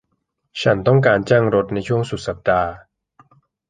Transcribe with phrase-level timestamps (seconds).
[0.61, 2.69] ฉันต้องการจ้างรถในช่วงสุดสัปดาห์